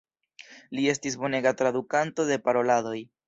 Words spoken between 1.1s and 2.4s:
bonega tradukanto de